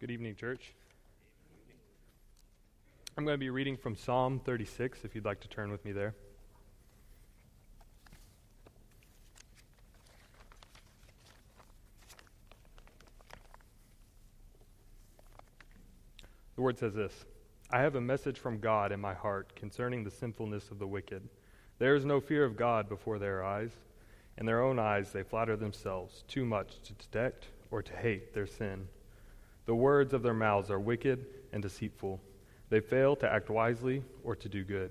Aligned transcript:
Good 0.00 0.10
evening, 0.12 0.34
church. 0.34 0.72
I'm 3.18 3.26
going 3.26 3.34
to 3.34 3.38
be 3.38 3.50
reading 3.50 3.76
from 3.76 3.94
Psalm 3.94 4.40
36, 4.42 5.00
if 5.04 5.14
you'd 5.14 5.26
like 5.26 5.40
to 5.40 5.48
turn 5.48 5.70
with 5.70 5.84
me 5.84 5.92
there. 5.92 6.14
The 16.56 16.62
word 16.62 16.78
says 16.78 16.94
this 16.94 17.26
I 17.70 17.80
have 17.80 17.94
a 17.94 18.00
message 18.00 18.38
from 18.38 18.58
God 18.58 18.92
in 18.92 19.00
my 19.00 19.12
heart 19.12 19.54
concerning 19.54 20.02
the 20.02 20.10
sinfulness 20.10 20.70
of 20.70 20.78
the 20.78 20.86
wicked. 20.86 21.28
There 21.78 21.94
is 21.94 22.06
no 22.06 22.20
fear 22.22 22.46
of 22.46 22.56
God 22.56 22.88
before 22.88 23.18
their 23.18 23.44
eyes. 23.44 23.72
In 24.38 24.46
their 24.46 24.62
own 24.62 24.78
eyes, 24.78 25.12
they 25.12 25.24
flatter 25.24 25.56
themselves 25.56 26.24
too 26.26 26.46
much 26.46 26.80
to 26.84 26.94
detect 26.94 27.48
or 27.70 27.82
to 27.82 27.92
hate 27.94 28.32
their 28.32 28.46
sin. 28.46 28.88
The 29.70 29.76
words 29.76 30.12
of 30.14 30.24
their 30.24 30.34
mouths 30.34 30.68
are 30.68 30.80
wicked 30.80 31.26
and 31.52 31.62
deceitful. 31.62 32.20
They 32.70 32.80
fail 32.80 33.14
to 33.14 33.32
act 33.32 33.50
wisely 33.50 34.02
or 34.24 34.34
to 34.34 34.48
do 34.48 34.64
good. 34.64 34.90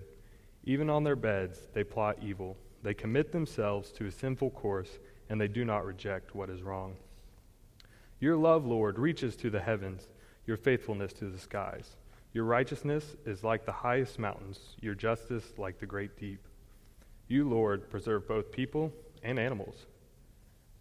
Even 0.63 0.89
on 0.89 1.03
their 1.03 1.17
beds, 1.17 1.59
they 1.73 1.83
plot 1.83 2.19
evil. 2.21 2.55
They 2.81 2.93
commit 2.93 3.33
themselves 3.33 3.91
to 3.91 4.05
a 4.05 4.11
sinful 4.11 4.51
course, 4.51 4.99
and 5.27 5.41
they 5.41 5.49
do 5.49 5.65
not 5.65 5.85
reject 5.85 6.33
what 6.33 6.49
is 6.49 6.61
wrong. 6.61 6.95
Your 8.21 8.37
love, 8.37 8.65
Lord, 8.65 8.97
reaches 8.97 9.35
to 9.35 9.49
the 9.49 9.59
heavens, 9.59 10.07
your 10.47 10.55
faithfulness 10.55 11.11
to 11.11 11.25
the 11.25 11.39
skies. 11.39 11.97
Your 12.31 12.45
righteousness 12.45 13.17
is 13.25 13.43
like 13.43 13.65
the 13.65 13.73
highest 13.73 14.17
mountains, 14.17 14.77
your 14.79 14.95
justice 14.95 15.43
like 15.57 15.77
the 15.77 15.87
great 15.87 16.17
deep. 16.17 16.47
You, 17.27 17.49
Lord, 17.49 17.89
preserve 17.89 18.29
both 18.29 18.49
people 18.49 18.93
and 19.23 19.39
animals. 19.39 19.87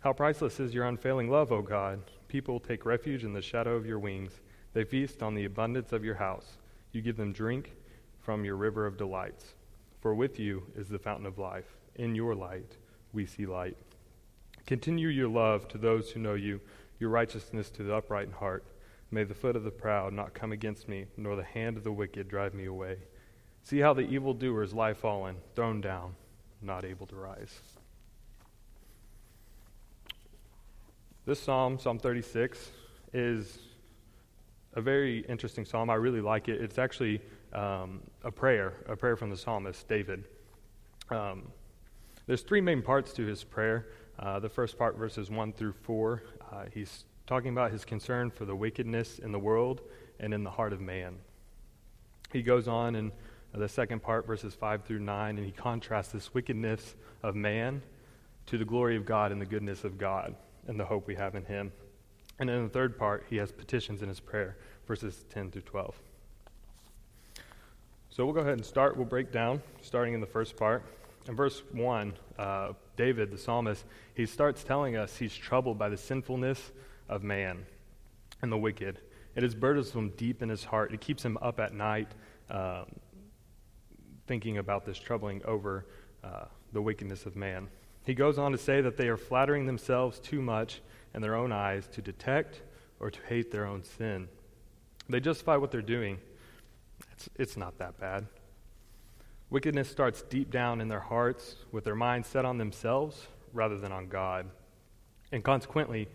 How 0.00 0.12
priceless 0.12 0.60
is 0.60 0.74
your 0.74 0.84
unfailing 0.86 1.28
love, 1.28 1.50
O 1.50 1.60
God! 1.60 2.00
People 2.28 2.60
take 2.60 2.86
refuge 2.86 3.24
in 3.24 3.32
the 3.32 3.42
shadow 3.42 3.74
of 3.74 3.84
your 3.84 3.98
wings. 3.98 4.40
They 4.72 4.84
feast 4.84 5.24
on 5.24 5.34
the 5.34 5.44
abundance 5.44 5.92
of 5.92 6.04
your 6.04 6.14
house. 6.14 6.58
You 6.92 7.02
give 7.02 7.16
them 7.16 7.32
drink 7.32 7.72
from 8.20 8.44
your 8.44 8.54
river 8.54 8.86
of 8.86 8.96
delights. 8.96 9.54
For 10.00 10.14
with 10.14 10.38
you 10.38 10.62
is 10.76 10.88
the 10.88 11.00
fountain 11.00 11.26
of 11.26 11.36
life. 11.36 11.76
In 11.96 12.14
your 12.14 12.36
light 12.36 12.76
we 13.12 13.26
see 13.26 13.44
light. 13.44 13.76
Continue 14.66 15.08
your 15.08 15.28
love 15.28 15.66
to 15.68 15.78
those 15.78 16.12
who 16.12 16.20
know 16.20 16.34
you, 16.34 16.60
your 17.00 17.10
righteousness 17.10 17.68
to 17.70 17.82
the 17.82 17.96
upright 17.96 18.28
in 18.28 18.32
heart. 18.34 18.64
May 19.10 19.24
the 19.24 19.34
foot 19.34 19.56
of 19.56 19.64
the 19.64 19.72
proud 19.72 20.12
not 20.12 20.32
come 20.32 20.52
against 20.52 20.88
me, 20.88 21.06
nor 21.16 21.34
the 21.34 21.42
hand 21.42 21.76
of 21.76 21.82
the 21.82 21.90
wicked 21.90 22.28
drive 22.28 22.54
me 22.54 22.66
away. 22.66 22.98
See 23.62 23.80
how 23.80 23.94
the 23.94 24.08
evildoers 24.08 24.72
lie 24.72 24.94
fallen, 24.94 25.38
thrown 25.56 25.80
down, 25.80 26.14
not 26.62 26.84
able 26.84 27.06
to 27.08 27.16
rise. 27.16 27.62
This 31.28 31.40
psalm, 31.40 31.78
Psalm 31.78 31.98
36, 31.98 32.70
is 33.12 33.58
a 34.72 34.80
very 34.80 35.26
interesting 35.28 35.66
psalm. 35.66 35.90
I 35.90 35.96
really 35.96 36.22
like 36.22 36.48
it. 36.48 36.58
It's 36.58 36.78
actually 36.78 37.20
um, 37.52 38.00
a 38.24 38.30
prayer, 38.30 38.72
a 38.86 38.96
prayer 38.96 39.14
from 39.14 39.28
the 39.28 39.36
psalmist, 39.36 39.86
David. 39.88 40.24
Um, 41.10 41.52
there's 42.26 42.40
three 42.40 42.62
main 42.62 42.80
parts 42.80 43.12
to 43.12 43.26
his 43.26 43.44
prayer. 43.44 43.88
Uh, 44.18 44.40
the 44.40 44.48
first 44.48 44.78
part, 44.78 44.96
verses 44.96 45.30
1 45.30 45.52
through 45.52 45.74
4, 45.74 46.22
uh, 46.50 46.64
he's 46.72 47.04
talking 47.26 47.50
about 47.50 47.72
his 47.72 47.84
concern 47.84 48.30
for 48.30 48.46
the 48.46 48.56
wickedness 48.56 49.18
in 49.18 49.30
the 49.30 49.38
world 49.38 49.82
and 50.20 50.32
in 50.32 50.44
the 50.44 50.50
heart 50.50 50.72
of 50.72 50.80
man. 50.80 51.14
He 52.32 52.40
goes 52.40 52.68
on 52.68 52.94
in 52.94 53.12
the 53.52 53.68
second 53.68 54.02
part, 54.02 54.26
verses 54.26 54.54
5 54.54 54.82
through 54.82 55.00
9, 55.00 55.36
and 55.36 55.44
he 55.44 55.52
contrasts 55.52 56.10
this 56.10 56.32
wickedness 56.32 56.94
of 57.22 57.36
man 57.36 57.82
to 58.46 58.56
the 58.56 58.64
glory 58.64 58.96
of 58.96 59.04
God 59.04 59.30
and 59.30 59.38
the 59.38 59.46
goodness 59.46 59.84
of 59.84 59.98
God 59.98 60.34
and 60.68 60.78
the 60.78 60.84
hope 60.84 61.08
we 61.08 61.16
have 61.16 61.34
in 61.34 61.44
Him. 61.44 61.72
And 62.38 62.48
in 62.48 62.62
the 62.62 62.68
third 62.68 62.96
part, 62.96 63.26
he 63.28 63.36
has 63.36 63.50
petitions 63.50 64.02
in 64.02 64.08
his 64.08 64.20
prayer, 64.20 64.56
verses 64.86 65.24
10 65.30 65.50
through 65.50 65.62
12. 65.62 66.00
So 68.10 68.24
we'll 68.24 68.34
go 68.34 68.40
ahead 68.40 68.54
and 68.54 68.64
start. 68.64 68.96
We'll 68.96 69.06
break 69.06 69.32
down, 69.32 69.60
starting 69.82 70.14
in 70.14 70.20
the 70.20 70.26
first 70.26 70.56
part. 70.56 70.84
In 71.26 71.34
verse 71.34 71.62
1, 71.72 72.14
uh, 72.38 72.72
David, 72.96 73.30
the 73.30 73.38
psalmist, 73.38 73.84
he 74.14 74.24
starts 74.24 74.64
telling 74.64 74.96
us 74.96 75.16
he's 75.16 75.34
troubled 75.34 75.78
by 75.78 75.88
the 75.88 75.96
sinfulness 75.96 76.72
of 77.08 77.22
man 77.22 77.66
and 78.40 78.50
the 78.50 78.56
wicked. 78.56 79.00
It 79.34 79.44
is 79.44 79.54
burdensome 79.54 80.10
deep 80.16 80.42
in 80.42 80.48
his 80.48 80.64
heart. 80.64 80.92
It 80.92 81.00
keeps 81.00 81.24
him 81.24 81.38
up 81.42 81.60
at 81.60 81.74
night 81.74 82.08
um, 82.50 82.86
thinking 84.26 84.58
about 84.58 84.84
this, 84.84 84.98
troubling 84.98 85.42
over 85.44 85.86
uh, 86.24 86.44
the 86.72 86.80
wickedness 86.80 87.26
of 87.26 87.36
man. 87.36 87.68
He 88.08 88.14
goes 88.14 88.38
on 88.38 88.52
to 88.52 88.58
say 88.58 88.80
that 88.80 88.96
they 88.96 89.08
are 89.08 89.18
flattering 89.18 89.66
themselves 89.66 90.18
too 90.18 90.40
much 90.40 90.80
in 91.14 91.20
their 91.20 91.34
own 91.34 91.52
eyes 91.52 91.86
to 91.88 92.00
detect 92.00 92.62
or 93.00 93.10
to 93.10 93.20
hate 93.28 93.50
their 93.50 93.66
own 93.66 93.84
sin. 93.84 94.28
They 95.10 95.20
justify 95.20 95.56
what 95.56 95.70
they're 95.70 95.82
doing. 95.82 96.16
It's, 97.12 97.28
it's 97.36 97.56
not 97.58 97.76
that 97.80 98.00
bad. 98.00 98.26
Wickedness 99.50 99.90
starts 99.90 100.22
deep 100.22 100.50
down 100.50 100.80
in 100.80 100.88
their 100.88 101.00
hearts 101.00 101.56
with 101.70 101.84
their 101.84 101.94
minds 101.94 102.28
set 102.28 102.46
on 102.46 102.56
themselves 102.56 103.26
rather 103.52 103.76
than 103.76 103.92
on 103.92 104.08
God. 104.08 104.46
And 105.30 105.44
consequently, 105.44 106.08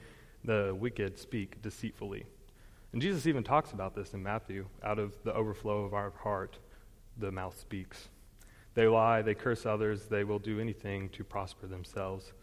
the 0.44 0.76
wicked 0.76 1.20
speak 1.20 1.62
deceitfully. 1.62 2.26
And 2.92 3.04
Jesus 3.04 3.28
even 3.28 3.44
talks 3.44 3.72
about 3.72 3.94
this 3.94 4.16
in 4.16 4.24
Matthew. 4.24 4.66
Out 4.84 4.98
of 4.98 5.14
the 5.24 5.36
overflow 5.36 5.86
of 5.86 5.94
our 5.94 6.12
heart, 6.24 6.58
the 7.20 7.32
mouth 7.32 7.60
speaks. 7.60 8.10
They 8.76 8.88
lie, 8.88 9.22
they 9.22 9.36
curse 9.36 9.66
others, 9.66 10.06
they 10.06 10.24
will 10.24 10.40
do 10.40 10.60
anything 10.60 11.10
to 11.10 11.24
prosper 11.24 11.68
themselves. 11.68 12.34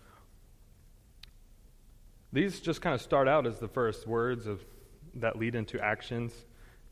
These 2.32 2.60
just 2.60 2.80
kind 2.80 2.94
of 2.94 3.02
start 3.02 3.26
out 3.26 3.46
as 3.46 3.58
the 3.58 3.68
first 3.68 4.06
words 4.06 4.46
of, 4.46 4.64
that 5.14 5.36
lead 5.36 5.56
into 5.56 5.80
actions. 5.80 6.32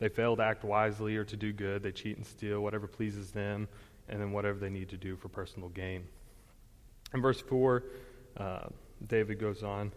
They 0.00 0.08
fail 0.08 0.36
to 0.36 0.42
act 0.42 0.64
wisely 0.64 1.16
or 1.16 1.24
to 1.24 1.36
do 1.36 1.52
good. 1.52 1.82
They 1.82 1.92
cheat 1.92 2.16
and 2.16 2.26
steal, 2.26 2.60
whatever 2.60 2.88
pleases 2.88 3.30
them, 3.30 3.68
and 4.08 4.20
then 4.20 4.32
whatever 4.32 4.58
they 4.58 4.70
need 4.70 4.88
to 4.88 4.96
do 4.96 5.16
for 5.16 5.28
personal 5.28 5.68
gain. 5.68 6.04
In 7.14 7.22
verse 7.22 7.40
4, 7.40 7.84
uh, 8.36 8.58
David 9.06 9.38
goes 9.38 9.62
on 9.62 9.92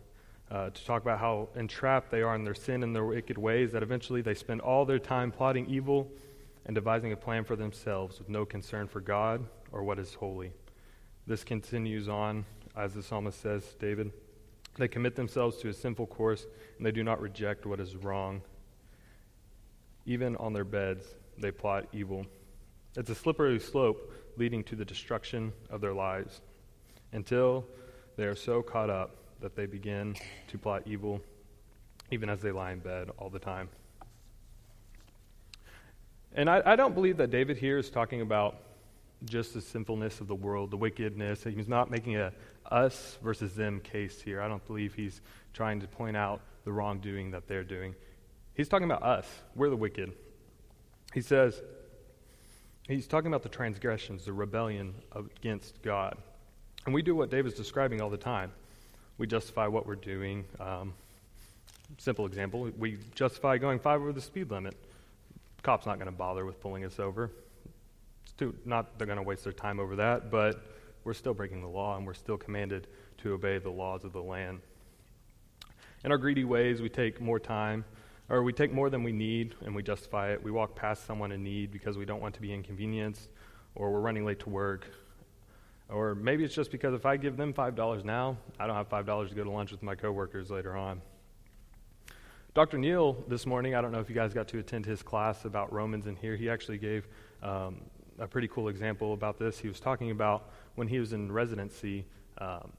uh, 0.52 0.70
to 0.70 0.86
talk 0.86 1.02
about 1.02 1.20
how 1.20 1.50
entrapped 1.56 2.12
they 2.12 2.22
are 2.22 2.36
in 2.36 2.44
their 2.44 2.54
sin 2.54 2.84
and 2.84 2.96
their 2.96 3.06
wicked 3.06 3.38
ways, 3.38 3.72
that 3.72 3.82
eventually 3.82 4.22
they 4.22 4.36
spend 4.36 4.62
all 4.62 4.86
their 4.86 5.00
time 5.00 5.32
plotting 5.32 5.68
evil 5.68 6.12
and 6.66 6.76
devising 6.76 7.12
a 7.12 7.18
plan 7.18 7.44
for 7.44 7.56
themselves 7.56 8.20
with 8.20 8.30
no 8.30 8.46
concern 8.46 8.88
for 8.88 9.02
God 9.02 9.46
or 9.72 9.84
what 9.84 10.00
is 10.00 10.14
holy. 10.14 10.52
This 11.28 11.44
continues 11.44 12.08
on, 12.10 12.46
as 12.76 12.94
the 12.94 13.04
psalmist 13.04 13.42
says, 13.42 13.76
David. 13.80 14.12
They 14.78 14.88
commit 14.88 15.16
themselves 15.16 15.58
to 15.58 15.70
a 15.70 15.74
sinful 15.74 16.08
course, 16.08 16.46
and 16.78 16.86
they 16.86 16.92
do 16.92 17.04
not 17.04 17.22
reject 17.22 17.66
what 17.66 17.80
is 17.80 17.96
wrong. 17.96 18.42
Even 20.06 20.36
on 20.38 20.54
their 20.54 20.64
beds, 20.64 21.06
they 21.38 21.52
plot 21.52 21.88
evil. 21.94 22.26
It's 22.96 23.10
a 23.10 23.16
slippery 23.16 23.60
slope 23.60 24.12
leading 24.38 24.64
to 24.66 24.76
the 24.76 24.86
destruction 24.86 25.54
of 25.70 25.82
their 25.82 25.94
lives 25.94 26.42
until 27.12 27.66
they 28.16 28.24
are 28.26 28.36
so 28.36 28.62
caught 28.62 28.90
up 28.90 29.16
that 29.42 29.56
they 29.56 29.66
begin 29.66 30.16
to 30.48 30.58
plot 30.58 30.84
evil, 30.86 31.22
even 32.12 32.30
as 32.30 32.42
they 32.42 32.52
lie 32.52 32.72
in 32.72 32.80
bed 32.80 33.10
all 33.18 33.30
the 33.30 33.40
time. 33.40 33.70
And 36.34 36.50
I, 36.50 36.62
I, 36.66 36.76
don't 36.76 36.94
believe 36.94 37.18
that 37.18 37.30
David 37.30 37.58
here 37.58 37.78
is 37.78 37.90
talking 37.90 38.22
about 38.22 38.56
just 39.26 39.54
the 39.54 39.62
sinfulness 39.62 40.22
of 40.22 40.28
the 40.28 40.36
world, 40.36 40.72
the 40.72 40.78
wickedness. 40.78 41.44
He's 41.44 41.68
not 41.68 41.92
making 41.92 42.16
a 42.16 42.32
us 42.72 43.18
versus 43.22 43.54
them 43.54 43.82
case 43.82 44.22
here. 44.22 44.42
I 44.42 44.48
don't 44.48 44.66
believe 44.66 44.94
he's 44.94 45.22
trying 45.54 45.82
to 45.82 45.88
point 45.88 46.16
out 46.16 46.42
the 46.64 46.72
wrongdoing 46.72 47.32
that 47.32 47.48
they're 47.48 47.64
doing. 47.64 47.96
He's 48.54 48.70
talking 48.70 48.86
about 48.86 49.04
us. 49.04 49.28
We're 49.56 49.70
the 49.70 49.76
wicked. 49.76 50.14
He 51.14 51.22
says, 51.22 51.62
he's 52.88 53.08
talking 53.08 53.28
about 53.28 53.44
the 53.44 53.50
transgressions, 53.50 54.26
the 54.26 54.34
rebellion 54.34 54.96
against 55.14 55.82
God. 55.82 56.18
And 56.86 56.94
we 56.94 57.02
do 57.02 57.16
what 57.16 57.30
David's 57.30 57.56
describing 57.56 58.02
all 58.02 58.10
the 58.10 58.18
time. 58.18 58.52
We 59.18 59.28
justify 59.28 59.68
what 59.68 59.86
we're 59.86 59.96
doing. 59.96 60.46
Um, 60.60 60.94
simple 61.98 62.26
example, 62.26 62.72
we 62.78 62.98
justify 63.14 63.58
going 63.58 63.80
five 63.80 64.00
over 64.00 64.14
the 64.14 64.22
speed 64.22 64.50
limit 64.50 64.76
cop's 65.64 65.86
not 65.86 65.96
going 65.96 66.08
to 66.08 66.12
bother 66.12 66.46
with 66.46 66.60
pulling 66.60 66.86
us 66.86 67.00
over. 67.00 67.32
It's 68.24 68.34
too, 68.34 68.56
not 68.66 68.98
they're 68.98 69.08
going 69.08 69.18
to 69.18 69.24
waste 69.24 69.44
their 69.44 69.54
time 69.54 69.80
over 69.80 69.96
that, 69.98 70.32
but 70.32 70.64
we're 71.04 71.14
still 71.14 71.34
breaking 71.34 71.62
the 71.62 71.68
law 71.68 71.98
and 71.98 72.06
we're 72.06 72.14
still 72.14 72.38
commanded 72.38 72.88
to 73.20 73.34
obey 73.34 73.58
the 73.58 73.70
laws 73.70 74.04
of 74.04 74.14
the 74.14 74.22
land. 74.22 74.62
In 76.04 76.12
our 76.12 76.18
greedy 76.18 76.44
ways, 76.44 76.82
we 76.82 76.90
take 76.90 77.22
more 77.22 77.40
time, 77.40 77.86
or 78.30 78.42
we 78.44 78.54
take 78.54 78.74
more 78.74 78.90
than 78.90 79.04
we 79.04 79.12
need 79.12 79.56
and 79.66 79.76
we 79.76 79.84
justify 79.84 80.32
it. 80.32 80.44
We 80.44 80.50
walk 80.50 80.76
past 80.76 81.06
someone 81.06 81.32
in 81.32 81.44
need 81.44 81.72
because 81.72 81.98
we 81.98 82.06
don't 82.06 82.22
want 82.22 82.34
to 82.36 82.42
be 82.42 82.54
inconvenienced, 82.54 83.30
or 83.76 83.92
we're 83.92 84.00
running 84.00 84.26
late 84.26 84.40
to 84.40 84.50
work. 84.50 84.88
Or 85.90 86.16
maybe 86.16 86.44
it's 86.44 86.56
just 86.56 86.72
because 86.72 86.94
if 86.94 87.06
I 87.06 87.18
give 87.18 87.38
them 87.38 87.54
$5 87.54 88.06
now, 88.06 88.38
I 88.60 88.66
don't 88.66 88.76
have 88.76 88.90
$5 88.90 89.30
to 89.30 89.36
go 89.36 89.44
to 89.44 89.52
lunch 89.52 89.72
with 89.72 89.84
my 89.84 89.94
coworkers 89.94 90.50
later 90.50 90.76
on. 90.76 91.02
Dr. 92.54 92.78
Neal 92.78 93.16
this 93.30 93.46
morning, 93.46 93.76
I 93.76 93.82
don't 93.82 93.94
know 93.94 94.02
if 94.02 94.10
you 94.10 94.16
guys 94.16 94.34
got 94.34 94.50
to 94.50 94.60
attend 94.60 94.86
his 94.86 95.02
class 95.02 95.46
about 95.46 95.72
Romans 95.72 96.06
in 96.08 96.18
here. 96.18 96.36
He 96.36 96.50
actually 96.50 96.80
gave 96.80 97.08
um, 97.42 97.80
a 98.20 98.28
pretty 98.28 98.50
cool 98.50 98.68
example 98.68 99.14
about 99.14 99.40
this. 99.40 99.58
He 99.58 99.70
was 99.70 99.80
talking 99.80 100.12
about 100.12 100.50
when 100.76 100.86
he 100.90 101.00
was 101.00 101.14
in 101.14 101.32
residency 101.32 102.06
um, 102.40 102.74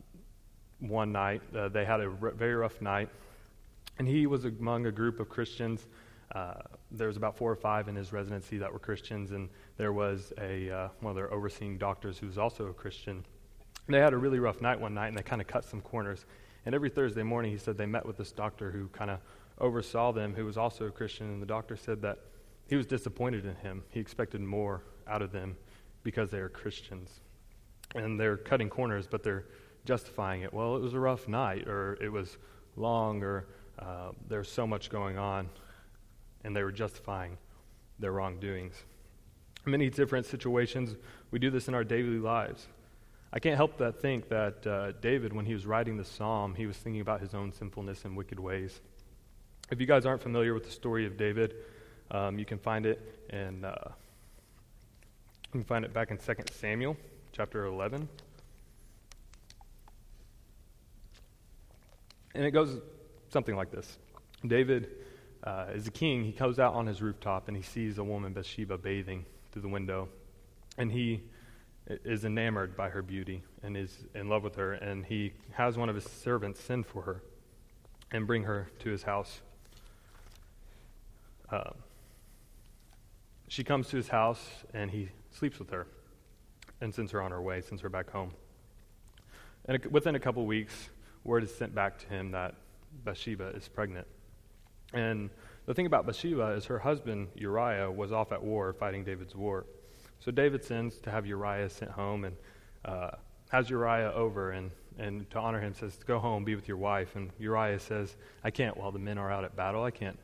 one 0.80 1.10
night. 1.10 1.40
Uh, 1.56 1.69
they 1.69 1.86
had 1.86 2.00
a 2.00 2.14
r- 2.20 2.32
very 2.32 2.54
rough 2.54 2.82
night, 2.82 3.08
And 3.98 4.06
he 4.06 4.26
was 4.26 4.44
among 4.44 4.84
a 4.84 4.92
group 4.92 5.20
of 5.20 5.30
Christians. 5.30 5.86
Uh, 6.34 6.52
there 6.90 7.06
was 7.06 7.16
about 7.16 7.38
four 7.38 7.50
or 7.50 7.56
five 7.56 7.88
in 7.88 7.96
his 7.96 8.12
residency 8.12 8.58
that 8.58 8.70
were 8.70 8.78
Christians, 8.78 9.30
and 9.30 9.48
there 9.78 9.94
was 9.94 10.34
a 10.36 10.70
uh, 10.70 10.88
one 11.00 11.12
of 11.12 11.16
their 11.16 11.32
overseeing 11.32 11.78
doctors 11.78 12.19
who 12.19 12.26
was 12.26 12.36
also 12.36 12.66
a 12.66 12.74
Christian. 12.74 13.24
And 13.86 13.94
they 13.94 14.00
had 14.00 14.12
a 14.12 14.19
really 14.19 14.38
rough 14.38 14.60
night 14.60 14.78
one 14.78 14.92
night, 14.92 15.08
and 15.08 15.16
they 15.16 15.22
kind 15.22 15.40
of 15.40 15.46
cut 15.46 15.64
some 15.64 15.80
corners. 15.80 16.26
And 16.66 16.74
every 16.74 16.90
Thursday 16.90 17.22
morning, 17.22 17.50
he 17.50 17.58
said 17.58 17.78
they 17.78 17.86
met 17.86 18.04
with 18.04 18.19
this 18.19 18.32
doctor 18.32 18.70
who 18.70 18.88
kind 18.88 19.10
of 19.10 19.19
oversaw 19.62 20.12
them, 20.12 20.35
who 20.35 20.44
was 20.44 20.59
also 20.59 20.87
a 20.87 20.91
Christian. 20.91 21.31
And 21.31 21.41
the 21.41 21.47
doctor 21.47 21.76
said 21.76 22.03
that 22.03 22.19
he 22.69 22.76
was 22.76 22.85
disappointed 22.87 23.47
in 23.47 23.55
him. 23.56 23.85
He 23.91 24.00
expected 24.00 24.41
more 24.41 24.82
out 25.09 25.23
of 25.23 25.32
them 25.32 25.56
because 26.03 26.31
they 26.31 26.38
are 26.38 26.49
Christians. 26.49 27.20
And 27.94 28.19
they're 28.19 28.37
cutting 28.37 28.69
corners, 28.69 29.06
but 29.06 29.23
they're 29.23 29.47
justifying 29.85 30.43
it. 30.43 30.53
Well, 30.53 30.76
it 30.76 30.82
was 30.82 30.94
a 30.94 31.00
rough 31.00 31.29
night, 31.29 31.69
or 31.69 31.97
it 32.00 32.11
was 32.11 32.37
long, 32.76 33.23
or 33.23 33.47
uh, 33.79 34.11
there's 34.29 34.50
so 34.50 34.67
much 34.67 34.91
going 34.91 35.17
on. 35.17 35.49
And 36.44 36.55
they 36.56 36.65
were 36.65 36.73
justifying 36.73 37.38
their 37.99 38.12
wrongdoings. 38.12 38.75
Many 39.65 39.91
different 39.91 40.26
situations, 40.26 40.97
we 41.31 41.38
do 41.38 41.50
this 41.50 41.69
in 41.69 41.75
our 41.75 41.85
daily 41.85 42.19
lives. 42.19 42.67
I 43.32 43.38
can't 43.38 43.56
help 43.56 43.79
but 43.79 44.03
think 44.03 44.29
that 44.29 44.67
uh, 44.67 44.93
David, 45.00 45.32
when 45.32 45.47
he 45.47 45.55
was 45.55 45.67
writing 45.67 45.97
the 45.97 46.05
psalm, 46.05 46.55
he 46.55 46.67
was 46.67 46.76
thinking 46.76 47.00
about 47.00 47.20
his 47.20 47.32
own 47.32 47.53
sinfulness 47.53 48.05
and 48.05 48.17
wicked 48.17 48.41
ways. 48.41 48.81
If 49.72 49.80
you 49.80 49.86
guys 49.86 50.04
aren't 50.04 50.20
familiar 50.20 50.52
with 50.52 50.64
the 50.64 50.70
story 50.70 51.06
of 51.06 51.16
David, 51.16 51.54
um, 52.10 52.38
you 52.38 52.44
can 52.44 52.58
find 52.58 52.84
it 52.84 53.24
in 53.30 53.64
uh, 53.64 53.92
you 55.46 55.50
can 55.50 55.64
find 55.64 55.82
it 55.82 55.94
back 55.94 56.10
in 56.10 56.19
2 56.19 56.34
Samuel 56.52 56.94
chapter 57.32 57.64
11. 57.64 58.06
And 62.34 62.44
it 62.44 62.50
goes 62.50 62.82
something 63.30 63.56
like 63.56 63.70
this 63.70 63.96
David 64.46 64.90
uh, 65.42 65.69
is 65.72 65.86
a 65.86 65.90
king. 65.90 66.22
He 66.22 66.32
comes 66.32 66.58
out 66.58 66.74
on 66.74 66.86
his 66.86 67.00
rooftop 67.00 67.48
and 67.48 67.56
he 67.56 67.62
sees 67.62 67.96
a 67.96 68.04
woman, 68.04 68.34
Bathsheba, 68.34 68.76
bathing 68.76 69.24
through 69.52 69.62
the 69.62 69.69
window. 69.69 70.06
And 70.76 70.92
he 70.92 71.22
is 71.86 72.26
enamored 72.26 72.76
by 72.76 72.90
her 72.90 73.00
beauty 73.00 73.42
and 73.62 73.74
is 73.78 74.04
in 74.14 74.28
love 74.28 74.42
with 74.42 74.56
her, 74.56 74.74
and 74.74 75.06
he 75.06 75.32
has 75.52 75.78
one 75.78 75.88
of 75.88 75.94
his 75.94 76.04
servants 76.04 76.60
send 76.60 76.84
for 76.84 77.00
her 77.04 77.22
and 78.10 78.26
bring 78.26 78.42
her 78.42 78.69
to 78.80 78.90
his 78.90 79.04
house. 79.04 79.40
Uh, 81.52 81.70
she 83.49 83.62
comes 83.62 83.88
to 83.88 83.96
his 83.96 84.08
house, 84.08 84.43
and 84.72 84.90
he 84.90 85.10
sleeps 85.31 85.58
with 85.58 85.69
her 85.70 85.87
and 86.81 86.94
sends 86.94 87.12
her 87.12 87.20
on 87.20 87.31
her 87.31 87.43
way, 87.43 87.60
sends 87.60 87.82
her 87.82 87.90
back 87.90 88.10
home. 88.10 88.32
And 89.66 89.84
within 89.87 90.14
a 90.14 90.19
couple 90.19 90.46
weeks, 90.46 90.88
word 91.25 91.44
is 91.44 91.54
sent 91.54 91.75
back 91.75 91.99
to 91.99 92.06
him 92.08 92.31
that 92.31 92.54
Bathsheba 93.04 93.49
is 93.49 93.69
pregnant. 93.69 94.06
And 94.94 95.28
the 95.66 95.75
thing 95.75 95.87
about 95.87 96.06
Bathsheba 96.06 96.52
is 96.52 96.64
her 96.64 96.78
husband, 96.78 97.28
Uriah, 97.34 97.90
was 97.90 98.12
off 98.12 98.32
at 98.32 98.43
war 98.43 98.72
fighting 98.72 99.05
David's 99.05 99.37
war. 99.37 99.66
So 100.20 100.31
David 100.31 100.64
sends 100.64 100.98
to 101.00 101.10
have 101.10 101.26
Uriah 101.26 101.69
sent 101.69 101.90
home 101.90 102.25
and 102.25 102.37
uh, 102.84 103.10
has 103.50 103.69
Uriah 103.69 104.12
over 104.14 104.52
and, 104.52 104.70
and 104.98 105.28
to 105.31 105.38
honor 105.38 105.60
him 105.60 105.75
says, 105.75 105.98
Go 106.06 106.19
home, 106.19 106.44
be 106.44 106.55
with 106.55 106.66
your 106.66 106.78
wife. 106.78 107.14
And 107.16 107.31
Uriah 107.38 107.78
says, 107.78 108.16
I 108.43 108.50
can't 108.50 108.76
while 108.76 108.90
the 108.90 108.98
men 108.98 109.19
are 109.19 109.31
out 109.31 109.44
at 109.44 109.55
battle. 109.55 109.84
I 109.84 109.90
can't 109.90 110.19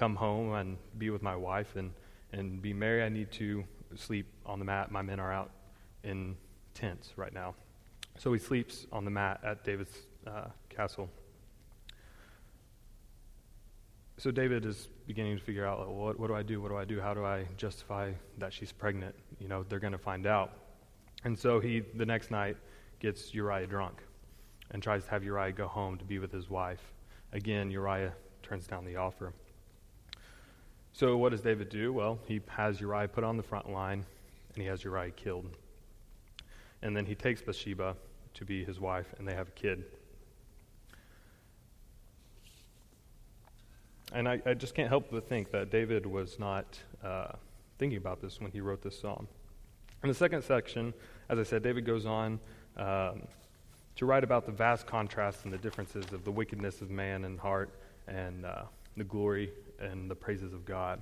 come 0.00 0.16
home 0.16 0.54
and 0.54 0.78
be 0.96 1.10
with 1.10 1.22
my 1.22 1.36
wife 1.36 1.76
and, 1.76 1.92
and 2.32 2.62
be 2.62 2.72
merry. 2.72 3.02
I 3.02 3.10
need 3.10 3.30
to 3.32 3.62
sleep 3.96 4.26
on 4.46 4.58
the 4.58 4.64
mat. 4.64 4.90
My 4.90 5.02
men 5.02 5.20
are 5.20 5.30
out 5.30 5.50
in 6.04 6.36
tents 6.72 7.12
right 7.16 7.34
now. 7.34 7.54
So 8.18 8.32
he 8.32 8.38
sleeps 8.38 8.86
on 8.92 9.04
the 9.04 9.10
mat 9.10 9.40
at 9.44 9.62
David's 9.62 9.94
uh, 10.26 10.46
castle. 10.70 11.10
So 14.16 14.30
David 14.30 14.64
is 14.64 14.88
beginning 15.06 15.36
to 15.36 15.44
figure 15.44 15.66
out, 15.66 15.80
like, 15.80 15.88
well, 15.88 15.96
what, 15.98 16.18
what 16.18 16.28
do 16.28 16.34
I 16.34 16.42
do? 16.42 16.62
What 16.62 16.70
do 16.70 16.78
I 16.78 16.86
do? 16.86 16.98
How 16.98 17.12
do 17.12 17.26
I 17.26 17.44
justify 17.58 18.12
that 18.38 18.54
she's 18.54 18.72
pregnant? 18.72 19.14
You 19.38 19.48
know, 19.48 19.66
they're 19.68 19.78
going 19.78 19.92
to 19.92 19.98
find 19.98 20.26
out. 20.26 20.52
And 21.24 21.38
so 21.38 21.60
he, 21.60 21.80
the 21.80 22.06
next 22.06 22.30
night, 22.30 22.56
gets 23.00 23.34
Uriah 23.34 23.66
drunk 23.66 24.02
and 24.70 24.82
tries 24.82 25.04
to 25.04 25.10
have 25.10 25.24
Uriah 25.24 25.52
go 25.52 25.68
home 25.68 25.98
to 25.98 26.04
be 26.06 26.18
with 26.18 26.32
his 26.32 26.48
wife. 26.48 26.80
Again, 27.34 27.70
Uriah 27.70 28.14
turns 28.42 28.66
down 28.66 28.86
the 28.86 28.96
offer. 28.96 29.34
So 30.92 31.16
what 31.16 31.30
does 31.30 31.40
David 31.40 31.68
do? 31.68 31.92
Well, 31.92 32.18
he 32.26 32.40
has 32.48 32.80
Uriah 32.80 33.08
put 33.08 33.24
on 33.24 33.36
the 33.36 33.42
front 33.42 33.70
line 33.70 34.04
and 34.54 34.62
he 34.62 34.68
has 34.68 34.84
Uriah 34.84 35.12
killed. 35.12 35.46
And 36.82 36.96
then 36.96 37.06
he 37.06 37.14
takes 37.14 37.42
Bathsheba 37.42 37.96
to 38.34 38.44
be 38.44 38.64
his 38.64 38.80
wife 38.80 39.06
and 39.18 39.26
they 39.26 39.34
have 39.34 39.48
a 39.48 39.52
kid. 39.52 39.84
And 44.12 44.28
I, 44.28 44.42
I, 44.44 44.54
just 44.54 44.74
can't 44.74 44.88
help 44.88 45.08
but 45.10 45.28
think 45.28 45.52
that 45.52 45.70
David 45.70 46.04
was 46.04 46.38
not 46.38 46.78
uh, 47.04 47.32
thinking 47.78 47.96
about 47.96 48.20
this 48.20 48.40
when 48.40 48.50
he 48.50 48.60
wrote 48.60 48.82
this 48.82 48.98
psalm. 48.98 49.28
In 50.02 50.08
the 50.08 50.14
second 50.14 50.42
section, 50.42 50.92
as 51.28 51.38
I 51.38 51.44
said, 51.44 51.62
David 51.62 51.84
goes 51.84 52.06
on 52.06 52.40
um, 52.76 53.22
to 53.96 54.06
write 54.06 54.24
about 54.24 54.46
the 54.46 54.52
vast 54.52 54.86
contrasts 54.86 55.44
and 55.44 55.52
the 55.52 55.58
differences 55.58 56.12
of 56.12 56.24
the 56.24 56.30
wickedness 56.32 56.80
of 56.80 56.90
man 56.90 57.24
and 57.24 57.38
heart 57.38 57.70
and 58.08 58.44
uh, 58.44 58.62
the 58.96 59.04
glory 59.04 59.52
and 59.80 60.10
the 60.10 60.14
praises 60.14 60.52
of 60.52 60.64
God. 60.64 61.00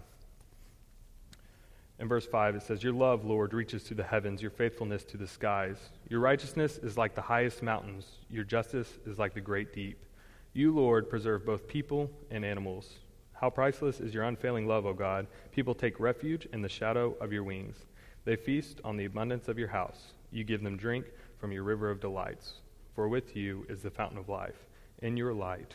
In 2.01 2.07
verse 2.07 2.27
5, 2.27 2.55
it 2.57 2.63
says, 2.63 2.83
Your 2.83 2.93
love, 2.93 3.25
Lord, 3.25 3.53
reaches 3.53 3.83
to 3.85 3.95
the 3.95 4.05
heavens, 4.05 4.41
your 4.41 4.53
faithfulness 4.53 5.03
to 5.05 5.17
the 5.17 5.27
skies. 5.27 5.77
Your 6.09 6.21
righteousness 6.21 6.79
is 6.79 6.97
like 6.97 7.15
the 7.15 7.23
highest 7.23 7.63
mountains, 7.63 8.07
your 8.31 8.45
justice 8.45 8.99
is 9.05 9.19
like 9.19 9.35
the 9.35 9.41
great 9.41 9.73
deep. 9.73 10.05
You, 10.53 10.75
Lord, 10.75 11.11
preserve 11.11 11.45
both 11.45 11.67
people 11.67 12.11
and 12.31 12.45
animals. 12.45 12.95
How 13.33 13.51
priceless 13.51 14.01
is 14.01 14.15
your 14.15 14.25
unfailing 14.25 14.67
love, 14.67 14.87
O 14.87 14.93
God. 14.93 15.27
People 15.53 15.75
take 15.75 16.01
refuge 16.01 16.47
in 16.53 16.63
the 16.63 16.69
shadow 16.69 17.17
of 17.21 17.33
your 17.33 17.45
wings. 17.45 17.77
They 18.25 18.37
feast 18.37 18.81
on 18.85 18.97
the 18.97 19.05
abundance 19.05 19.49
of 19.49 19.59
your 19.59 19.69
house. 19.69 20.15
You 20.31 20.45
give 20.45 20.63
them 20.63 20.77
drink 20.77 21.07
from 21.39 21.53
your 21.53 21.63
river 21.63 21.91
of 21.91 22.01
delights. 22.01 22.55
For 22.95 23.09
with 23.09 23.37
you 23.37 23.65
is 23.69 23.83
the 23.83 23.91
fountain 23.91 24.19
of 24.19 24.29
life. 24.29 24.67
In 25.03 25.17
your 25.17 25.33
light, 25.33 25.75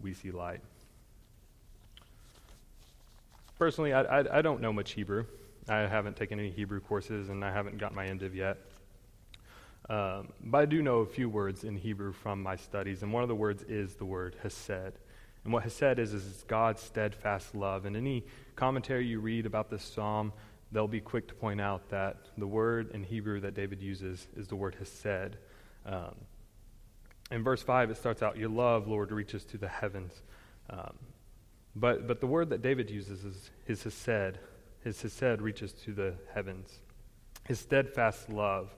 we 0.00 0.12
see 0.12 0.30
light. 0.30 0.60
Personally, 3.58 3.92
I, 3.92 4.02
I, 4.02 4.38
I 4.38 4.42
don't 4.42 4.60
know 4.60 4.72
much 4.72 4.92
Hebrew. 4.92 5.24
I 5.68 5.80
haven't 5.80 6.16
taken 6.16 6.38
any 6.38 6.50
Hebrew 6.50 6.80
courses, 6.80 7.28
and 7.28 7.44
I 7.44 7.52
haven't 7.52 7.78
got 7.78 7.92
my 7.92 8.06
MDiv 8.06 8.34
yet. 8.34 8.58
Um, 9.90 10.32
but 10.44 10.58
I 10.58 10.64
do 10.66 10.80
know 10.80 10.98
a 10.98 11.06
few 11.06 11.28
words 11.28 11.64
in 11.64 11.76
Hebrew 11.76 12.12
from 12.12 12.40
my 12.40 12.54
studies, 12.54 13.02
and 13.02 13.12
one 13.12 13.24
of 13.24 13.28
the 13.28 13.34
words 13.34 13.64
is 13.64 13.96
the 13.96 14.04
word 14.04 14.36
hesed. 14.42 14.98
And 15.44 15.52
what 15.52 15.64
hesed 15.64 15.98
is, 15.98 16.12
is 16.12 16.44
God's 16.46 16.82
steadfast 16.82 17.54
love. 17.54 17.84
And 17.84 17.96
any 17.96 18.24
commentary 18.54 19.06
you 19.06 19.18
read 19.18 19.44
about 19.44 19.70
this 19.70 19.82
psalm, 19.82 20.32
they'll 20.70 20.86
be 20.86 21.00
quick 21.00 21.26
to 21.28 21.34
point 21.34 21.60
out 21.60 21.88
that 21.88 22.16
the 22.36 22.46
word 22.46 22.92
in 22.92 23.02
Hebrew 23.02 23.40
that 23.40 23.54
David 23.54 23.82
uses 23.82 24.28
is 24.36 24.46
the 24.46 24.56
word 24.56 24.76
hesed. 24.78 25.36
Um, 25.84 26.14
in 27.32 27.42
verse 27.42 27.62
5, 27.62 27.90
it 27.90 27.96
starts 27.96 28.22
out, 28.22 28.36
Your 28.36 28.50
love, 28.50 28.86
Lord, 28.86 29.10
reaches 29.10 29.44
to 29.46 29.58
the 29.58 29.68
heavens. 29.68 30.12
Um, 30.70 30.96
but, 31.80 32.06
but 32.06 32.20
the 32.20 32.26
word 32.26 32.50
that 32.50 32.62
David 32.62 32.90
uses 32.90 33.24
is 33.24 33.50
his 33.66 33.82
hesed. 33.82 34.38
His 34.82 35.00
hesed 35.00 35.40
reaches 35.40 35.72
to 35.84 35.92
the 35.92 36.14
heavens. 36.32 36.78
His 37.44 37.58
steadfast 37.58 38.30
love. 38.30 38.74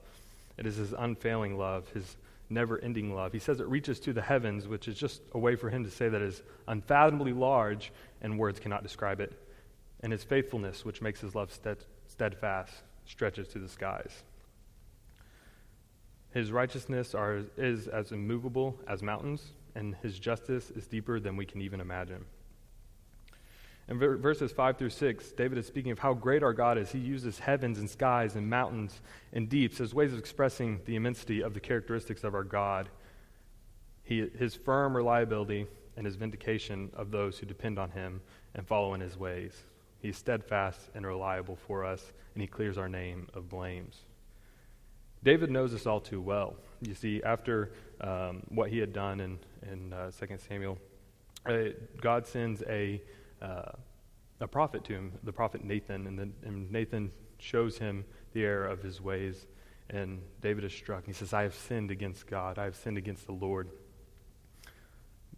It 0.57 0.65
is 0.65 0.75
his 0.75 0.93
unfailing 0.93 1.57
love, 1.57 1.89
his 1.89 2.17
never 2.49 2.79
ending 2.79 3.15
love. 3.15 3.31
He 3.31 3.39
says 3.39 3.59
it 3.59 3.67
reaches 3.67 3.99
to 4.01 4.13
the 4.13 4.21
heavens, 4.21 4.67
which 4.67 4.87
is 4.87 4.95
just 4.95 5.21
a 5.31 5.39
way 5.39 5.55
for 5.55 5.69
him 5.69 5.83
to 5.83 5.89
say 5.89 6.09
that 6.09 6.21
is 6.21 6.43
unfathomably 6.67 7.33
large, 7.33 7.91
and 8.21 8.37
words 8.37 8.59
cannot 8.59 8.83
describe 8.83 9.19
it. 9.21 9.33
And 10.01 10.11
his 10.11 10.23
faithfulness, 10.23 10.83
which 10.83 11.01
makes 11.01 11.21
his 11.21 11.33
love 11.33 11.51
stead, 11.51 11.77
steadfast, 12.07 12.73
stretches 13.05 13.47
to 13.49 13.59
the 13.59 13.69
skies. 13.69 14.23
His 16.31 16.51
righteousness 16.51 17.13
are, 17.15 17.41
is 17.57 17.87
as 17.87 18.11
immovable 18.11 18.79
as 18.87 19.01
mountains, 19.01 19.51
and 19.75 19.95
his 20.01 20.19
justice 20.19 20.71
is 20.71 20.87
deeper 20.87 21.19
than 21.19 21.35
we 21.35 21.45
can 21.45 21.61
even 21.61 21.81
imagine. 21.81 22.25
In 23.91 23.99
verses 23.99 24.53
5 24.53 24.77
through 24.77 24.91
6, 24.91 25.33
David 25.33 25.57
is 25.57 25.67
speaking 25.67 25.91
of 25.91 25.99
how 25.99 26.13
great 26.13 26.43
our 26.43 26.53
God 26.53 26.77
is. 26.77 26.89
He 26.93 26.97
uses 26.97 27.39
heavens 27.39 27.77
and 27.77 27.89
skies 27.89 28.37
and 28.37 28.49
mountains 28.49 29.01
and 29.33 29.49
deeps 29.49 29.81
as 29.81 29.93
ways 29.93 30.13
of 30.13 30.19
expressing 30.19 30.79
the 30.85 30.95
immensity 30.95 31.43
of 31.43 31.53
the 31.53 31.59
characteristics 31.59 32.23
of 32.23 32.33
our 32.33 32.45
God. 32.45 32.87
He, 34.03 34.29
his 34.39 34.55
firm 34.55 34.95
reliability 34.95 35.67
and 35.97 36.05
his 36.05 36.15
vindication 36.15 36.89
of 36.93 37.11
those 37.11 37.37
who 37.37 37.45
depend 37.45 37.77
on 37.77 37.91
him 37.91 38.21
and 38.55 38.65
follow 38.65 38.93
in 38.93 39.01
his 39.01 39.17
ways. 39.17 39.61
He's 39.99 40.15
steadfast 40.15 40.89
and 40.95 41.05
reliable 41.05 41.57
for 41.57 41.83
us, 41.83 42.13
and 42.33 42.41
he 42.41 42.47
clears 42.47 42.77
our 42.77 42.87
name 42.87 43.27
of 43.33 43.49
blames. 43.49 43.97
David 45.21 45.51
knows 45.51 45.73
this 45.73 45.85
all 45.85 45.99
too 45.99 46.21
well. 46.21 46.55
You 46.81 46.95
see, 46.95 47.21
after 47.23 47.73
um, 47.99 48.43
what 48.47 48.69
he 48.69 48.77
had 48.77 48.93
done 48.93 49.19
in, 49.19 49.37
in 49.69 49.91
uh, 49.91 50.11
2 50.17 50.37
Samuel, 50.47 50.77
uh, 51.45 51.71
God 51.99 52.25
sends 52.25 52.63
a 52.69 53.01
uh, 53.41 53.71
a 54.39 54.47
prophet 54.47 54.83
to 54.85 54.93
him, 54.93 55.13
the 55.23 55.33
prophet 55.33 55.63
Nathan, 55.63 56.07
and, 56.07 56.17
then, 56.17 56.33
and 56.43 56.71
Nathan 56.71 57.11
shows 57.37 57.77
him 57.77 58.05
the 58.33 58.43
error 58.43 58.67
of 58.67 58.81
his 58.81 59.01
ways. 59.01 59.47
And 59.89 60.21
David 60.41 60.63
is 60.63 60.73
struck. 60.73 61.05
He 61.05 61.13
says, 61.13 61.33
I 61.33 61.43
have 61.43 61.53
sinned 61.53 61.91
against 61.91 62.27
God. 62.27 62.57
I 62.57 62.63
have 62.63 62.75
sinned 62.75 62.97
against 62.97 63.25
the 63.25 63.33
Lord. 63.33 63.69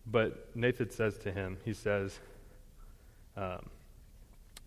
but 0.05 0.55
Nathan 0.55 0.89
says 0.91 1.17
to 1.19 1.31
him, 1.31 1.57
he 1.65 1.73
says 1.73 2.19
um, 3.35 3.69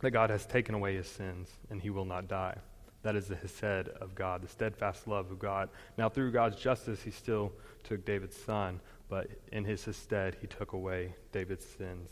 that 0.01 0.11
God 0.11 0.31
has 0.31 0.47
taken 0.47 0.75
away 0.75 0.97
his 0.97 1.07
sins 1.07 1.51
and 1.71 1.81
he 1.81 1.91
will 1.91 2.05
not 2.05 2.29
die. 2.29 2.57
That 3.03 3.15
is 3.15 3.29
the 3.29 3.37
hesed 3.37 3.89
of 4.01 4.15
God, 4.15 4.43
the 4.43 4.49
steadfast 4.49 5.07
love 5.07 5.31
of 5.31 5.39
God. 5.39 5.69
Now, 5.97 6.09
through 6.09 6.33
God's 6.33 6.57
justice, 6.57 7.03
he 7.03 7.11
still 7.11 7.53
took 7.85 8.05
David's 8.05 8.37
son, 8.37 8.81
but 9.09 9.29
in 9.53 9.65
his 9.65 9.87
stead, 9.93 10.37
he 10.41 10.49
took 10.49 10.73
away 10.73 11.15
David's 11.31 11.65
sins. 11.65 12.11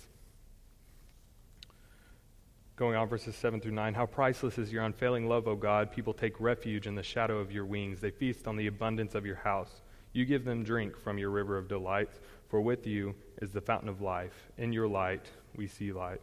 Going 2.76 2.96
on, 2.96 3.08
verses 3.08 3.36
7 3.36 3.60
through 3.60 3.72
9. 3.72 3.94
How 3.94 4.04
priceless 4.04 4.58
is 4.58 4.72
your 4.72 4.82
unfailing 4.82 5.28
love, 5.28 5.46
O 5.46 5.54
God. 5.54 5.92
People 5.92 6.12
take 6.12 6.40
refuge 6.40 6.88
in 6.88 6.96
the 6.96 7.04
shadow 7.04 7.38
of 7.38 7.52
your 7.52 7.64
wings. 7.64 8.00
They 8.00 8.10
feast 8.10 8.48
on 8.48 8.56
the 8.56 8.66
abundance 8.66 9.14
of 9.14 9.24
your 9.24 9.36
house. 9.36 9.82
You 10.12 10.24
give 10.24 10.44
them 10.44 10.64
drink 10.64 10.96
from 10.96 11.16
your 11.16 11.30
river 11.30 11.56
of 11.56 11.68
delights, 11.68 12.18
for 12.48 12.60
with 12.60 12.84
you 12.84 13.14
is 13.40 13.52
the 13.52 13.60
fountain 13.60 13.88
of 13.88 14.00
life. 14.00 14.50
In 14.58 14.72
your 14.72 14.88
light 14.88 15.26
we 15.54 15.68
see 15.68 15.92
light. 15.92 16.20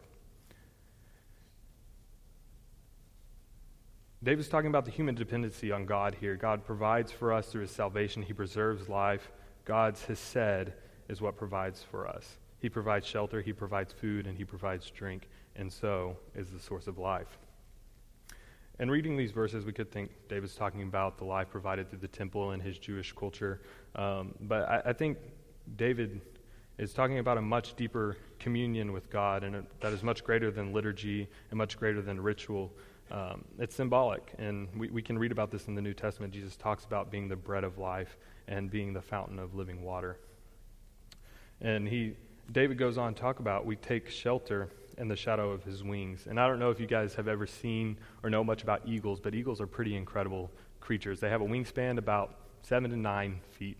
David's 4.22 4.48
talking 4.48 4.68
about 4.68 4.84
the 4.84 4.90
human 4.90 5.14
dependency 5.14 5.72
on 5.72 5.86
God 5.86 6.16
here. 6.20 6.36
God 6.36 6.66
provides 6.66 7.10
for 7.10 7.32
us 7.32 7.46
through 7.48 7.62
his 7.62 7.70
salvation, 7.70 8.22
he 8.22 8.34
preserves 8.34 8.90
life. 8.90 9.32
God's 9.64 10.04
hesed 10.04 10.72
is 11.08 11.20
what 11.20 11.36
provides 11.36 11.82
for 11.82 12.06
us. 12.06 12.36
He 12.62 12.68
provides 12.68 13.08
shelter, 13.08 13.42
he 13.42 13.52
provides 13.52 13.92
food, 13.92 14.28
and 14.28 14.38
he 14.38 14.44
provides 14.44 14.88
drink, 14.88 15.28
and 15.56 15.70
so 15.70 16.16
is 16.36 16.48
the 16.48 16.60
source 16.60 16.86
of 16.86 16.96
life. 16.96 17.36
And 18.78 18.88
reading 18.88 19.16
these 19.16 19.32
verses, 19.32 19.64
we 19.64 19.72
could 19.72 19.90
think 19.90 20.12
David's 20.28 20.54
talking 20.54 20.82
about 20.82 21.18
the 21.18 21.24
life 21.24 21.50
provided 21.50 21.90
through 21.90 21.98
the 21.98 22.06
temple 22.06 22.52
and 22.52 22.62
his 22.62 22.78
Jewish 22.78 23.12
culture. 23.12 23.62
Um, 23.96 24.36
but 24.42 24.62
I, 24.68 24.82
I, 24.86 24.92
think 24.92 25.18
David 25.74 26.20
is 26.78 26.94
talking 26.94 27.18
about 27.18 27.36
a 27.36 27.42
much 27.42 27.74
deeper 27.74 28.16
communion 28.38 28.92
with 28.92 29.10
God, 29.10 29.42
and 29.42 29.66
that 29.80 29.92
is 29.92 30.04
much 30.04 30.22
greater 30.22 30.52
than 30.52 30.72
liturgy 30.72 31.28
and 31.50 31.58
much 31.58 31.76
greater 31.76 32.00
than 32.00 32.20
ritual. 32.20 32.72
Um, 33.10 33.44
it's 33.58 33.74
symbolic, 33.74 34.34
and 34.38 34.68
we, 34.76 34.88
we 34.88 35.02
can 35.02 35.18
read 35.18 35.32
about 35.32 35.50
this 35.50 35.66
in 35.66 35.74
the 35.74 35.82
New 35.82 35.94
Testament. 35.94 36.32
Jesus 36.32 36.56
talks 36.56 36.84
about 36.84 37.10
being 37.10 37.26
the 37.26 37.34
bread 37.34 37.64
of 37.64 37.78
life 37.78 38.16
and 38.46 38.70
being 38.70 38.92
the 38.92 39.02
fountain 39.02 39.40
of 39.40 39.52
living 39.56 39.82
water. 39.82 40.16
And 41.60 41.88
he, 41.88 42.14
David 42.52 42.76
goes 42.76 42.98
on 42.98 43.14
to 43.14 43.20
talk 43.20 43.40
about 43.40 43.64
we 43.64 43.76
take 43.76 44.10
shelter 44.10 44.68
in 44.98 45.08
the 45.08 45.16
shadow 45.16 45.50
of 45.50 45.64
his 45.64 45.82
wings. 45.82 46.26
And 46.28 46.38
I 46.38 46.46
don't 46.46 46.58
know 46.58 46.70
if 46.70 46.78
you 46.78 46.86
guys 46.86 47.14
have 47.14 47.28
ever 47.28 47.46
seen 47.46 47.96
or 48.22 48.28
know 48.30 48.44
much 48.44 48.62
about 48.62 48.82
eagles, 48.86 49.20
but 49.20 49.34
eagles 49.34 49.60
are 49.60 49.66
pretty 49.66 49.96
incredible 49.96 50.50
creatures. 50.80 51.18
They 51.18 51.30
have 51.30 51.40
a 51.40 51.46
wingspan 51.46 51.98
about 51.98 52.34
seven 52.62 52.90
to 52.90 52.96
nine 52.96 53.40
feet. 53.52 53.78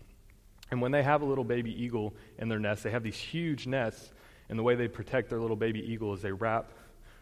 And 0.71 0.81
when 0.81 0.91
they 0.91 1.03
have 1.03 1.21
a 1.21 1.25
little 1.25 1.43
baby 1.43 1.71
eagle 1.71 2.13
in 2.39 2.49
their 2.49 2.59
nest, 2.59 2.83
they 2.83 2.89
have 2.89 3.03
these 3.03 3.17
huge 3.17 3.67
nests. 3.67 4.11
And 4.49 4.57
the 4.57 4.63
way 4.63 4.75
they 4.75 4.87
protect 4.87 5.29
their 5.29 5.39
little 5.39 5.55
baby 5.55 5.79
eagle 5.79 6.13
is 6.13 6.21
they 6.21 6.31
wrap 6.31 6.71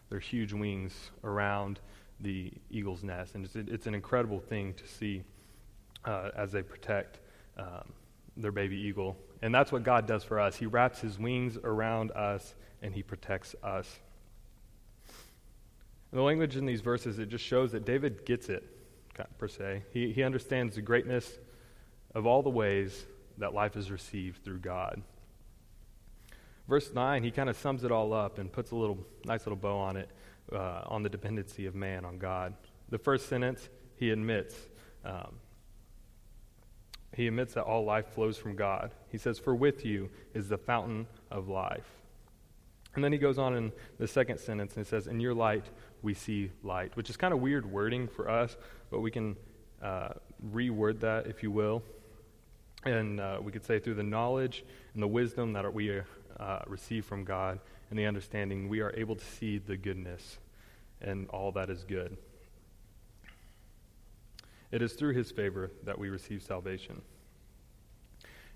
their 0.08 0.20
huge 0.20 0.52
wings 0.52 1.10
around 1.22 1.80
the 2.20 2.50
eagle's 2.70 3.02
nest. 3.02 3.34
And 3.34 3.44
it's, 3.44 3.56
it's 3.56 3.86
an 3.86 3.94
incredible 3.94 4.40
thing 4.40 4.74
to 4.74 4.86
see 4.86 5.22
uh, 6.04 6.30
as 6.34 6.52
they 6.52 6.62
protect 6.62 7.20
um, 7.58 7.92
their 8.36 8.52
baby 8.52 8.76
eagle. 8.76 9.16
And 9.42 9.54
that's 9.54 9.72
what 9.72 9.82
God 9.82 10.06
does 10.06 10.24
for 10.24 10.40
us. 10.40 10.56
He 10.56 10.66
wraps 10.66 11.00
his 11.00 11.18
wings 11.18 11.58
around 11.62 12.12
us 12.12 12.54
and 12.80 12.94
he 12.94 13.02
protects 13.02 13.54
us. 13.62 14.00
And 16.10 16.18
the 16.18 16.22
language 16.22 16.56
in 16.56 16.66
these 16.66 16.80
verses, 16.80 17.18
it 17.18 17.28
just 17.28 17.44
shows 17.44 17.72
that 17.72 17.84
David 17.84 18.24
gets 18.26 18.48
it, 18.48 18.64
per 19.38 19.48
se. 19.48 19.82
He, 19.92 20.12
he 20.12 20.22
understands 20.22 20.74
the 20.76 20.82
greatness 20.82 21.38
of 22.14 22.26
all 22.26 22.42
the 22.42 22.50
ways 22.50 23.06
that 23.38 23.54
life 23.54 23.76
is 23.76 23.90
received 23.90 24.44
through 24.44 24.58
God. 24.58 25.02
Verse 26.68 26.92
9, 26.92 27.22
he 27.22 27.30
kind 27.30 27.48
of 27.48 27.56
sums 27.56 27.84
it 27.84 27.90
all 27.90 28.12
up 28.12 28.38
and 28.38 28.52
puts 28.52 28.70
a 28.70 28.76
little 28.76 28.98
nice 29.24 29.46
little 29.46 29.56
bow 29.56 29.78
on 29.78 29.96
it 29.96 30.08
uh, 30.52 30.82
on 30.86 31.02
the 31.02 31.08
dependency 31.08 31.66
of 31.66 31.74
man 31.74 32.04
on 32.04 32.18
God. 32.18 32.54
The 32.88 32.98
first 32.98 33.28
sentence, 33.28 33.68
he 33.96 34.10
admits 34.10 34.54
um, 35.04 35.34
he 37.14 37.26
admits 37.26 37.54
that 37.54 37.64
all 37.64 37.84
life 37.84 38.06
flows 38.14 38.38
from 38.38 38.56
God. 38.56 38.92
He 39.08 39.18
says, 39.18 39.38
For 39.38 39.54
with 39.54 39.84
you 39.84 40.10
is 40.34 40.48
the 40.48 40.58
fountain 40.58 41.06
of 41.30 41.48
life. 41.48 41.88
And 42.94 43.02
then 43.02 43.12
he 43.12 43.18
goes 43.18 43.38
on 43.38 43.54
in 43.54 43.72
the 43.98 44.06
second 44.06 44.38
sentence 44.38 44.76
and 44.76 44.86
says, 44.86 45.06
In 45.06 45.20
your 45.20 45.34
light 45.34 45.66
we 46.02 46.14
see 46.14 46.50
light, 46.62 46.96
which 46.96 47.10
is 47.10 47.16
kind 47.16 47.32
of 47.32 47.40
weird 47.40 47.70
wording 47.70 48.08
for 48.08 48.28
us, 48.28 48.56
but 48.90 49.00
we 49.00 49.10
can 49.10 49.36
uh, 49.82 50.10
reword 50.52 51.00
that, 51.00 51.26
if 51.26 51.42
you 51.42 51.50
will. 51.50 51.82
And 52.84 53.20
uh, 53.20 53.38
we 53.42 53.52
could 53.52 53.64
say, 53.64 53.78
through 53.78 53.94
the 53.94 54.02
knowledge 54.02 54.64
and 54.94 55.02
the 55.02 55.08
wisdom 55.08 55.52
that 55.52 55.72
we 55.72 56.00
uh, 56.40 56.58
receive 56.66 57.04
from 57.04 57.24
God 57.24 57.60
and 57.90 57.98
the 57.98 58.06
understanding, 58.06 58.68
we 58.68 58.80
are 58.80 58.92
able 58.96 59.16
to 59.16 59.24
see 59.24 59.58
the 59.58 59.76
goodness 59.76 60.38
and 61.00 61.28
all 61.28 61.52
that 61.52 61.70
is 61.70 61.84
good. 61.84 62.16
It 64.72 64.82
is 64.82 64.94
through 64.94 65.12
his 65.12 65.30
favor 65.30 65.70
that 65.84 65.98
we 65.98 66.08
receive 66.08 66.42
salvation. 66.42 67.02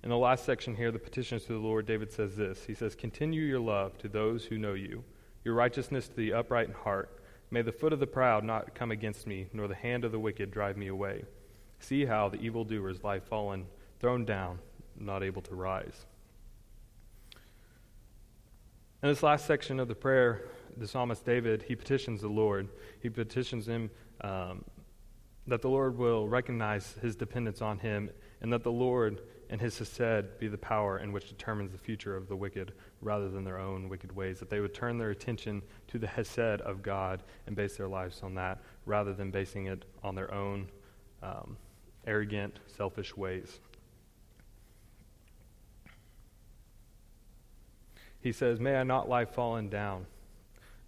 In 0.02 0.10
the 0.10 0.16
last 0.16 0.44
section 0.44 0.74
here, 0.74 0.90
the 0.90 0.98
petitions 0.98 1.44
to 1.44 1.52
the 1.52 1.58
Lord, 1.58 1.86
David 1.86 2.10
says 2.10 2.36
this 2.36 2.64
He 2.64 2.74
says, 2.74 2.94
Continue 2.94 3.42
your 3.42 3.60
love 3.60 3.98
to 3.98 4.08
those 4.08 4.44
who 4.44 4.58
know 4.58 4.74
you, 4.74 5.04
your 5.44 5.54
righteousness 5.54 6.08
to 6.08 6.16
the 6.16 6.32
upright 6.32 6.68
in 6.68 6.74
heart. 6.74 7.20
May 7.50 7.62
the 7.62 7.72
foot 7.72 7.92
of 7.92 8.00
the 8.00 8.06
proud 8.06 8.44
not 8.44 8.74
come 8.74 8.90
against 8.90 9.26
me, 9.26 9.46
nor 9.52 9.68
the 9.68 9.74
hand 9.74 10.04
of 10.04 10.12
the 10.12 10.18
wicked 10.18 10.50
drive 10.50 10.76
me 10.76 10.88
away. 10.88 11.24
See 11.78 12.06
how 12.06 12.28
the 12.28 12.40
evildoers 12.40 13.04
lie 13.04 13.20
fallen, 13.20 13.66
thrown 14.00 14.24
down, 14.24 14.58
not 14.98 15.22
able 15.22 15.42
to 15.42 15.54
rise. 15.54 16.06
In 19.02 19.10
this 19.10 19.22
last 19.22 19.46
section 19.46 19.78
of 19.78 19.88
the 19.88 19.94
prayer, 19.94 20.48
the 20.76 20.88
psalmist 20.88 21.24
David, 21.24 21.62
he 21.62 21.76
petitions 21.76 22.22
the 22.22 22.28
Lord. 22.28 22.68
He 23.00 23.10
petitions 23.10 23.68
him 23.68 23.90
um, 24.22 24.64
that 25.46 25.62
the 25.62 25.68
Lord 25.68 25.96
will 25.96 26.28
recognize 26.28 26.96
his 27.00 27.16
dependence 27.16 27.62
on 27.62 27.78
him, 27.78 28.10
and 28.40 28.52
that 28.52 28.62
the 28.62 28.72
Lord 28.72 29.20
and 29.48 29.60
his 29.60 29.78
hesed 29.78 30.38
be 30.38 30.48
the 30.48 30.58
power 30.58 30.98
in 30.98 31.12
which 31.12 31.28
determines 31.28 31.70
the 31.70 31.78
future 31.78 32.16
of 32.16 32.28
the 32.28 32.36
wicked 32.36 32.72
rather 33.00 33.28
than 33.28 33.44
their 33.44 33.58
own 33.58 33.88
wicked 33.88 34.10
ways. 34.14 34.40
That 34.40 34.50
they 34.50 34.60
would 34.60 34.74
turn 34.74 34.98
their 34.98 35.10
attention 35.10 35.62
to 35.88 35.98
the 35.98 36.06
hesed 36.06 36.38
of 36.38 36.82
God 36.82 37.22
and 37.46 37.54
base 37.54 37.76
their 37.76 37.88
lives 37.88 38.22
on 38.22 38.34
that 38.34 38.60
rather 38.86 39.14
than 39.14 39.30
basing 39.30 39.66
it 39.66 39.84
on 40.02 40.14
their 40.14 40.32
own 40.34 40.68
um, 41.22 41.56
arrogant, 42.06 42.58
selfish 42.66 43.16
ways. 43.16 43.60
He 48.20 48.32
says, 48.32 48.58
May 48.58 48.76
I 48.76 48.82
not 48.82 49.08
lie 49.08 49.24
fallen 49.24 49.68
down. 49.68 50.06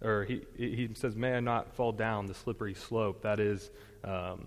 Or 0.01 0.25
he, 0.25 0.41
he 0.57 0.89
says, 0.93 1.15
May 1.15 1.33
I 1.33 1.39
not 1.39 1.73
fall 1.73 1.91
down 1.91 2.25
the 2.25 2.33
slippery 2.33 2.73
slope. 2.73 3.21
That 3.21 3.39
is, 3.39 3.71
um, 4.03 4.45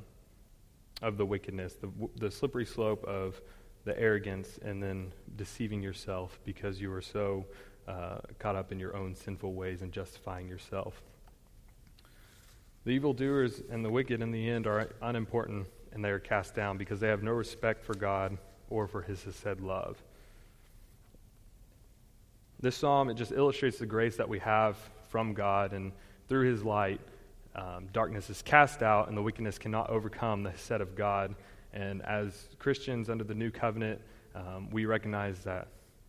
of 1.02 1.16
the 1.16 1.26
wickedness, 1.26 1.74
the, 1.74 1.90
the 2.16 2.30
slippery 2.30 2.66
slope 2.66 3.04
of 3.04 3.40
the 3.84 3.98
arrogance, 3.98 4.58
and 4.62 4.82
then 4.82 5.12
deceiving 5.36 5.82
yourself 5.82 6.38
because 6.44 6.80
you 6.80 6.92
are 6.92 7.02
so 7.02 7.44
uh, 7.88 8.18
caught 8.38 8.56
up 8.56 8.70
in 8.70 8.78
your 8.78 8.96
own 8.96 9.14
sinful 9.14 9.54
ways 9.54 9.82
and 9.82 9.92
justifying 9.92 10.48
yourself. 10.48 11.02
The 12.84 12.90
evildoers 12.92 13.62
and 13.70 13.84
the 13.84 13.90
wicked 13.90 14.22
in 14.22 14.30
the 14.30 14.48
end 14.48 14.66
are 14.66 14.90
unimportant 15.00 15.66
and 15.92 16.04
they 16.04 16.10
are 16.10 16.18
cast 16.18 16.54
down 16.54 16.78
because 16.78 17.00
they 17.00 17.08
have 17.08 17.22
no 17.22 17.32
respect 17.32 17.84
for 17.84 17.94
God 17.94 18.38
or 18.70 18.86
for 18.86 19.02
his 19.02 19.22
hesed 19.22 19.60
love. 19.60 20.02
This 22.60 22.76
psalm, 22.76 23.10
it 23.10 23.14
just 23.14 23.32
illustrates 23.32 23.78
the 23.78 23.86
grace 23.86 24.16
that 24.16 24.28
we 24.28 24.38
have 24.38 24.76
from 25.10 25.34
God 25.34 25.72
and 25.72 25.92
through 26.28 26.50
his 26.50 26.64
light 26.64 27.00
um, 27.54 27.88
darkness 27.92 28.30
is 28.30 28.42
cast 28.42 28.82
out 28.82 29.08
and 29.08 29.16
the 29.16 29.22
wickedness 29.22 29.58
cannot 29.58 29.90
overcome 29.90 30.42
the 30.42 30.50
hesed 30.50 30.80
of 30.80 30.94
God. 30.94 31.34
And 31.72 32.02
as 32.02 32.48
Christians 32.58 33.10
under 33.10 33.24
the 33.24 33.34
new 33.34 33.50
covenant, 33.50 34.00
um, 34.34 34.70
we 34.70 34.84
recognize 34.86 35.38
that 35.44 35.68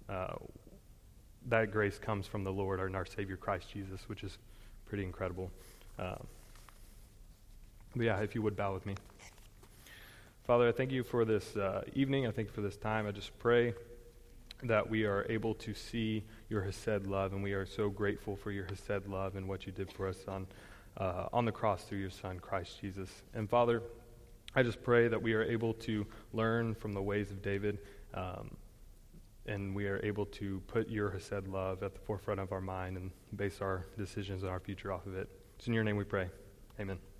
uh, 0.09 0.35
that 1.47 1.71
grace 1.71 1.99
comes 1.99 2.25
from 2.25 2.43
the 2.43 2.51
Lord 2.51 2.79
and 2.79 2.95
our 2.95 3.05
Savior 3.05 3.35
Christ 3.35 3.69
Jesus, 3.71 4.07
which 4.07 4.23
is 4.23 4.37
pretty 4.85 5.03
incredible. 5.03 5.51
Um, 5.99 6.25
but 7.95 8.05
yeah, 8.05 8.19
if 8.19 8.35
you 8.35 8.41
would 8.41 8.55
bow 8.55 8.73
with 8.73 8.85
me. 8.85 8.95
Father, 10.45 10.67
I 10.67 10.71
thank 10.71 10.91
you 10.91 11.03
for 11.03 11.25
this 11.25 11.55
uh, 11.55 11.83
evening. 11.93 12.27
I 12.27 12.31
thank 12.31 12.49
you 12.49 12.53
for 12.53 12.61
this 12.61 12.77
time. 12.77 13.07
I 13.07 13.11
just 13.11 13.37
pray 13.39 13.73
that 14.63 14.89
we 14.89 15.03
are 15.05 15.25
able 15.29 15.53
to 15.55 15.73
see 15.73 16.23
your 16.49 16.61
Hesed 16.61 17.05
love, 17.05 17.33
and 17.33 17.43
we 17.43 17.53
are 17.53 17.65
so 17.65 17.89
grateful 17.89 18.35
for 18.35 18.51
your 18.51 18.65
Hesed 18.65 19.07
love 19.07 19.35
and 19.35 19.47
what 19.47 19.65
you 19.65 19.71
did 19.71 19.91
for 19.91 20.07
us 20.07 20.17
on 20.27 20.47
uh, 20.97 21.27
on 21.33 21.45
the 21.45 21.51
cross 21.51 21.83
through 21.83 21.99
your 21.99 22.09
Son, 22.09 22.39
Christ 22.39 22.79
Jesus. 22.81 23.09
And 23.33 23.49
Father, 23.49 23.81
I 24.55 24.63
just 24.63 24.83
pray 24.83 25.07
that 25.07 25.21
we 25.21 25.33
are 25.33 25.43
able 25.43 25.73
to 25.75 26.05
learn 26.31 26.75
from 26.75 26.93
the 26.93 27.01
ways 27.01 27.31
of 27.31 27.41
David, 27.41 27.79
um, 28.13 28.55
and 29.45 29.75
we 29.75 29.87
are 29.87 29.99
able 30.03 30.25
to 30.27 30.61
put 30.67 30.89
your 30.89 31.09
Hesed 31.11 31.47
love 31.47 31.83
at 31.83 31.93
the 31.93 31.99
forefront 31.99 32.39
of 32.39 32.51
our 32.51 32.61
mind 32.61 32.97
and 32.97 33.11
base 33.35 33.61
our 33.61 33.85
decisions 33.97 34.43
and 34.43 34.51
our 34.51 34.59
future 34.59 34.91
off 34.91 35.05
of 35.05 35.15
it. 35.15 35.27
It's 35.57 35.67
in 35.67 35.73
your 35.73 35.83
name 35.83 35.97
we 35.97 36.03
pray. 36.03 36.29
Amen. 36.79 37.12